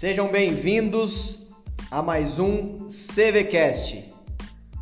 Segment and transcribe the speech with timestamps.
[0.00, 1.50] Sejam bem-vindos
[1.90, 4.10] a mais um CVCast,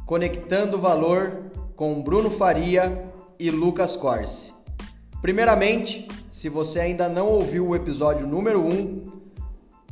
[0.06, 4.52] conectando valor com Bruno Faria e Lucas Corse.
[5.20, 9.10] Primeiramente, se você ainda não ouviu o episódio número 1,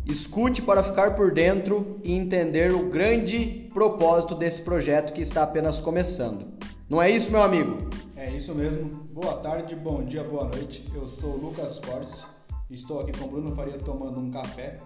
[0.06, 5.80] escute para ficar por dentro e entender o grande propósito desse projeto que está apenas
[5.80, 6.56] começando.
[6.88, 7.90] Não é isso, meu amigo?
[8.16, 9.04] É isso mesmo.
[9.12, 10.88] Boa tarde, bom dia, boa noite.
[10.94, 12.24] Eu sou o Lucas Corse.
[12.70, 14.78] Estou aqui com o Bruno Faria tomando um café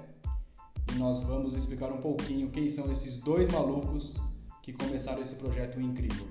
[0.92, 4.16] e nós vamos explicar um pouquinho quem são esses dois malucos
[4.62, 6.26] que começaram esse projeto incrível.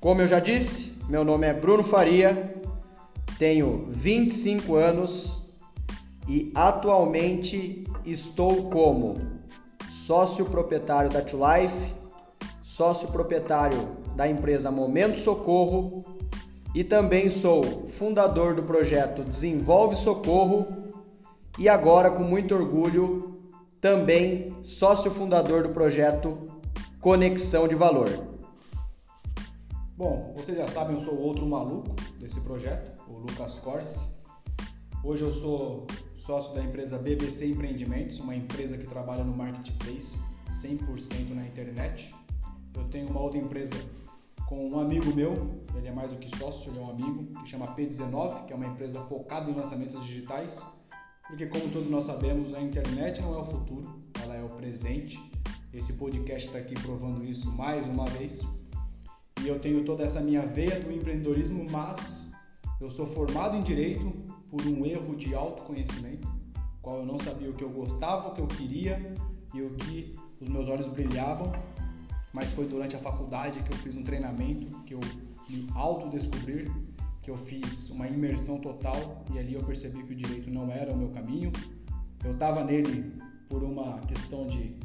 [0.00, 2.54] Como eu já disse, meu nome é Bruno Faria,
[3.38, 5.48] tenho 25 anos
[6.28, 9.16] e atualmente estou como
[9.90, 11.94] sócio proprietário da Two Life,
[12.62, 16.04] sócio proprietário da empresa Momento Socorro
[16.74, 20.85] e também sou fundador do projeto Desenvolve Socorro
[21.58, 23.40] e agora com muito orgulho
[23.80, 26.38] também sócio fundador do projeto
[27.00, 28.08] Conexão de Valor.
[29.96, 34.04] Bom, vocês já sabem, eu sou outro maluco desse projeto, o Lucas Corse.
[35.02, 40.18] Hoje eu sou sócio da empresa BBC Empreendimentos, uma empresa que trabalha no marketplace
[40.50, 42.14] 100% na internet.
[42.74, 43.76] Eu tenho uma outra empresa
[44.46, 47.48] com um amigo meu, ele é mais do que sócio, ele é um amigo, que
[47.48, 50.62] chama P19, que é uma empresa focada em lançamentos digitais.
[51.28, 55.20] Porque, como todos nós sabemos, a internet não é o futuro, ela é o presente.
[55.72, 58.40] Esse podcast está aqui provando isso mais uma vez.
[59.42, 62.30] E eu tenho toda essa minha veia do empreendedorismo, mas
[62.80, 64.12] eu sou formado em direito
[64.50, 66.28] por um erro de autoconhecimento,
[66.80, 69.14] qual eu não sabia o que eu gostava, o que eu queria
[69.52, 71.52] e o que os meus olhos brilhavam,
[72.32, 75.00] mas foi durante a faculdade que eu fiz um treinamento, que eu
[75.48, 76.70] me autodescobrir,
[77.26, 80.92] que eu fiz uma imersão total e ali eu percebi que o direito não era
[80.92, 81.50] o meu caminho.
[82.24, 83.12] Eu estava nele
[83.48, 84.76] por uma questão de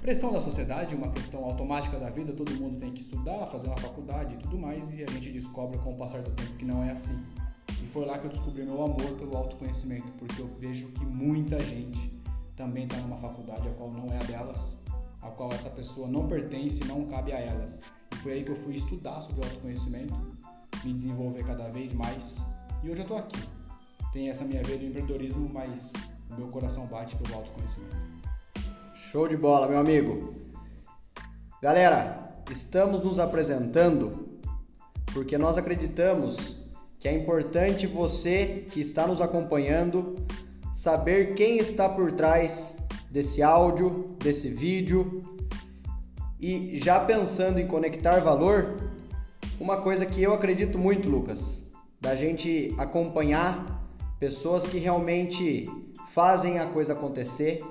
[0.00, 3.76] pressão da sociedade, uma questão automática da vida, todo mundo tem que estudar, fazer uma
[3.78, 6.84] faculdade e tudo mais, e a gente descobre com o passar do tempo que não
[6.84, 7.20] é assim.
[7.82, 11.58] E foi lá que eu descobri meu amor pelo autoconhecimento, porque eu vejo que muita
[11.58, 12.12] gente
[12.54, 14.78] também está numa faculdade a qual não é a delas,
[15.20, 17.82] a qual essa pessoa não pertence não cabe a elas.
[18.12, 20.14] E foi aí que eu fui estudar sobre autoconhecimento,
[20.84, 22.44] me desenvolver cada vez mais,
[22.82, 23.40] e hoje eu estou aqui.
[24.12, 25.92] Tem essa minha vida do empreendedorismo, mas
[26.30, 27.96] o meu coração bate pelo autoconhecimento.
[28.94, 30.34] Show de bola, meu amigo.
[31.62, 34.38] Galera, estamos nos apresentando
[35.12, 40.14] porque nós acreditamos que é importante você que está nos acompanhando
[40.74, 42.76] saber quem está por trás
[43.10, 45.22] desse áudio, desse vídeo.
[46.38, 48.85] E já pensando em conectar valor,
[49.58, 53.84] uma coisa que eu acredito muito, Lucas, da gente acompanhar
[54.18, 55.68] pessoas que realmente
[56.12, 57.64] fazem a coisa acontecer,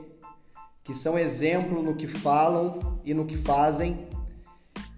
[0.84, 4.08] que são exemplo no que falam e no que fazem,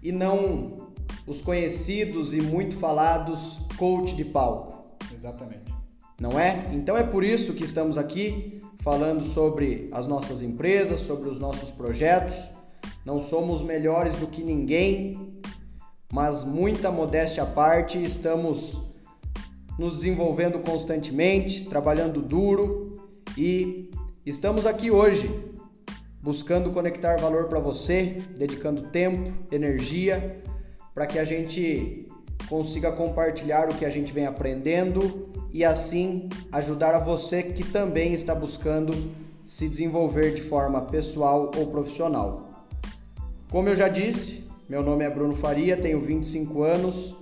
[0.02, 0.88] e não
[1.26, 4.86] os conhecidos e muito falados coach de palco.
[5.14, 5.74] Exatamente.
[6.20, 6.68] Não é?
[6.72, 11.70] Então é por isso que estamos aqui falando sobre as nossas empresas, sobre os nossos
[11.70, 12.36] projetos.
[13.04, 15.37] Não somos melhores do que ninguém,
[16.12, 18.82] mas muita modéstia à parte, estamos
[19.78, 22.94] nos desenvolvendo constantemente, trabalhando duro
[23.36, 23.90] e
[24.24, 25.30] estamos aqui hoje
[26.20, 30.42] buscando conectar valor para você, dedicando tempo, energia,
[30.94, 32.08] para que a gente
[32.48, 38.14] consiga compartilhar o que a gente vem aprendendo e assim ajudar a você que também
[38.14, 38.92] está buscando
[39.44, 42.66] se desenvolver de forma pessoal ou profissional.
[43.50, 47.16] Como eu já disse, meu nome é Bruno Faria, tenho 25 anos,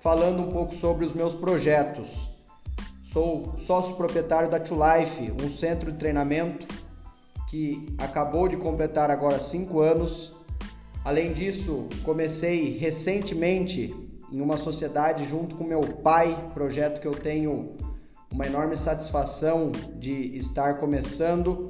[0.00, 2.30] falando um pouco sobre os meus projetos.
[3.04, 6.66] Sou sócio proprietário da Two Life, um centro de treinamento
[7.50, 10.34] que acabou de completar agora cinco anos.
[11.04, 13.94] Além disso, comecei recentemente
[14.32, 17.76] em uma sociedade junto com meu pai, projeto que eu tenho
[18.32, 21.68] uma enorme satisfação de estar começando.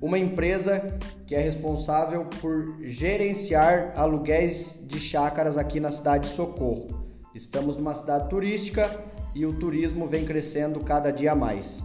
[0.00, 6.86] Uma empresa que é responsável por gerenciar aluguéis de chácaras aqui na cidade de Socorro.
[7.34, 8.90] Estamos numa cidade turística
[9.34, 11.84] e o turismo vem crescendo cada dia mais.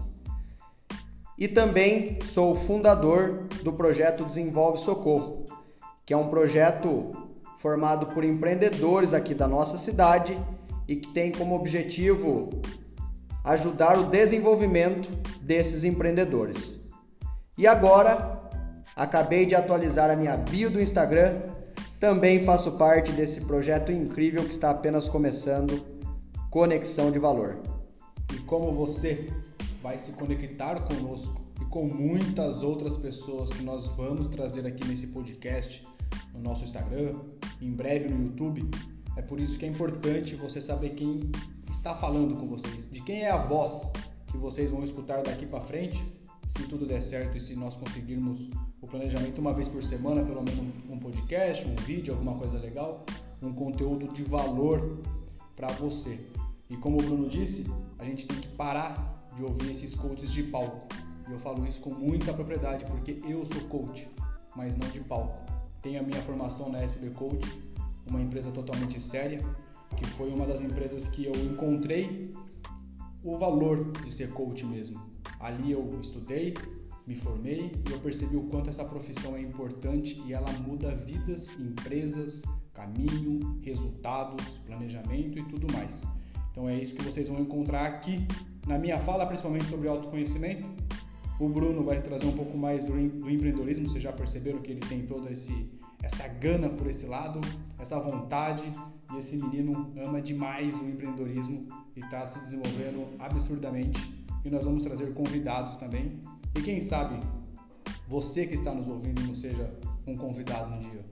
[1.38, 5.46] E também sou fundador do projeto Desenvolve Socorro,
[6.06, 7.14] que é um projeto
[7.60, 10.38] formado por empreendedores aqui da nossa cidade
[10.86, 12.50] e que tem como objetivo
[13.44, 15.10] ajudar o desenvolvimento
[15.42, 16.81] desses empreendedores.
[17.58, 18.40] E agora,
[18.96, 21.42] acabei de atualizar a minha bio do Instagram,
[22.00, 25.86] também faço parte desse projeto incrível que está apenas começando,
[26.50, 27.60] Conexão de Valor.
[28.34, 29.28] E como você
[29.82, 35.08] vai se conectar conosco e com muitas outras pessoas que nós vamos trazer aqui nesse
[35.08, 35.86] podcast,
[36.34, 37.16] no nosso Instagram,
[37.62, 38.70] em breve no YouTube.
[39.18, 41.20] É por isso que é importante você saber quem
[41.70, 43.92] está falando com vocês, de quem é a voz
[44.28, 46.04] que vocês vão escutar daqui para frente,
[46.52, 48.50] se tudo der certo e se nós conseguirmos
[48.82, 50.60] o planejamento uma vez por semana, pelo menos
[50.90, 53.06] um podcast, um vídeo, alguma coisa legal,
[53.42, 55.00] um conteúdo de valor
[55.56, 56.20] para você.
[56.70, 57.66] E como o Bruno disse,
[57.98, 60.94] a gente tem que parar de ouvir esses coaches de palco.
[61.30, 64.10] E eu falo isso com muita propriedade, porque eu sou coach,
[64.54, 65.40] mas não de palco.
[65.82, 67.48] Tenho a minha formação na SB Coach,
[68.06, 69.40] uma empresa totalmente séria,
[69.96, 72.34] que foi uma das empresas que eu encontrei
[73.24, 75.00] o valor de ser coach mesmo.
[75.42, 76.54] Ali eu estudei,
[77.08, 81.50] me formei e eu percebi o quanto essa profissão é importante e ela muda vidas,
[81.60, 82.44] empresas,
[82.74, 86.04] caminho, resultados, planejamento e tudo mais.
[86.52, 88.26] Então é isso que vocês vão encontrar aqui
[88.68, 90.64] na minha fala, principalmente sobre autoconhecimento.
[91.40, 94.82] O Bruno vai trazer um pouco mais do, do empreendedorismo, vocês já perceberam que ele
[94.82, 95.28] tem toda
[96.04, 97.42] essa gana por esse lado,
[97.80, 98.64] essa vontade,
[99.12, 104.21] e esse menino ama demais o empreendedorismo e está se desenvolvendo absurdamente.
[104.44, 106.20] E nós vamos trazer convidados também.
[106.58, 107.20] E quem sabe
[108.08, 109.74] você que está nos ouvindo não seja
[110.06, 111.06] um convidado um dia.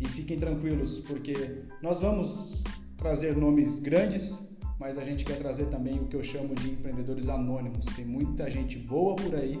[0.00, 2.62] E fiquem tranquilos, porque nós vamos
[2.96, 4.40] trazer nomes grandes,
[4.78, 7.86] mas a gente quer trazer também o que eu chamo de empreendedores anônimos.
[7.86, 9.58] Tem muita gente boa por aí,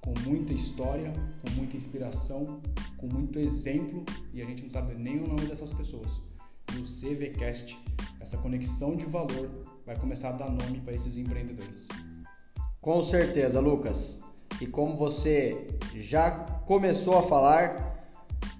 [0.00, 1.12] com muita história,
[1.42, 2.60] com muita inspiração,
[2.96, 6.22] com muito exemplo, e a gente não sabe nem o nome dessas pessoas.
[6.72, 7.76] E o CVCast,
[8.20, 9.50] essa conexão de valor,
[9.84, 11.88] vai começar a dar nome para esses empreendedores.
[12.86, 14.20] Com certeza, Lucas.
[14.60, 15.66] E como você
[15.96, 18.06] já começou a falar,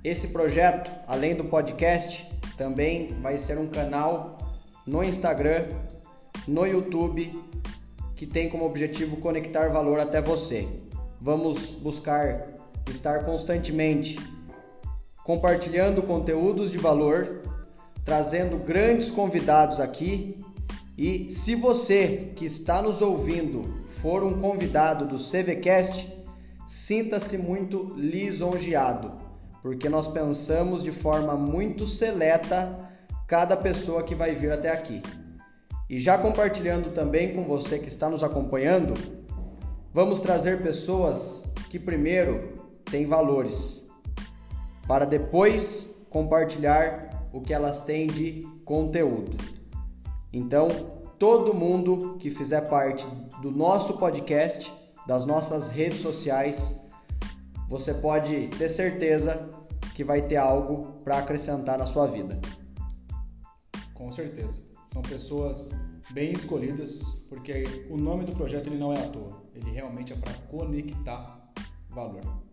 [0.02, 4.37] esse projeto, além do podcast, também vai ser um canal
[4.84, 5.67] no Instagram,
[6.44, 7.40] no YouTube,
[8.17, 10.67] que tem como objetivo conectar valor até você.
[11.20, 12.49] Vamos buscar
[12.90, 14.19] estar constantemente
[15.23, 17.43] compartilhando conteúdos de valor,
[18.05, 20.44] trazendo grandes convidados aqui.
[20.96, 26.10] E se você que está nos ouvindo for um convidado do CVCast,
[26.66, 29.12] sinta-se muito lisonjeado,
[29.60, 32.88] porque nós pensamos de forma muito seleta
[33.26, 35.02] cada pessoa que vai vir até aqui.
[35.88, 38.94] E já compartilhando também com você que está nos acompanhando,
[39.92, 42.54] vamos trazer pessoas que primeiro
[42.87, 43.87] têm valores,
[44.88, 49.56] para depois compartilhar o que elas têm de conteúdo.
[50.32, 50.69] Então,
[51.19, 53.06] todo mundo que fizer parte
[53.40, 54.73] do nosso podcast,
[55.06, 56.81] das nossas redes sociais,
[57.69, 59.49] você pode ter certeza
[59.94, 62.38] que vai ter algo para acrescentar na sua vida.
[63.94, 64.62] Com certeza.
[64.87, 65.70] São pessoas
[66.11, 69.43] bem escolhidas, porque o nome do projeto ele não é à toa.
[69.55, 71.40] Ele realmente é para conectar
[71.90, 72.46] valor.